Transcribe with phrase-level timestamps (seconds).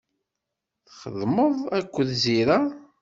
[0.87, 2.59] Txeddmeḍ akked Zira.